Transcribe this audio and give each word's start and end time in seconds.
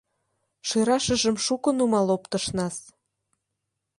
Шӱрашыжым 0.67 1.35
шуко 1.45 1.69
нумал 1.77 2.07
оптышнас. 2.15 2.75